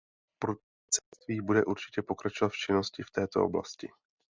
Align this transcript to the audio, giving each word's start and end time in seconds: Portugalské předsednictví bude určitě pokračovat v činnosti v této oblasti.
Portugalské 0.39 0.65
předsednictví 0.89 1.41
bude 1.45 1.65
určitě 1.65 2.01
pokračovat 2.01 2.49
v 2.49 2.57
činnosti 2.65 3.03
v 3.03 3.11
této 3.11 3.43
oblasti. 3.45 3.89